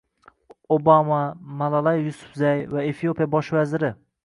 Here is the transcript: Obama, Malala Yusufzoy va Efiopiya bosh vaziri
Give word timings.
Obama, 0.75 1.19
Malala 1.59 1.93
Yusufzoy 2.05 2.65
va 2.75 2.87
Efiopiya 2.95 3.31
bosh 3.37 3.55
vaziri 3.61 3.97